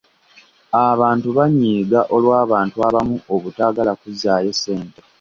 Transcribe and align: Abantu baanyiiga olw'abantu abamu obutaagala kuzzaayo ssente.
Abantu 0.89 1.27
baanyiiga 1.37 1.99
olw'abantu 2.15 2.77
abamu 2.87 3.17
obutaagala 3.35 3.91
kuzzaayo 4.01 4.51
ssente. 4.55 4.99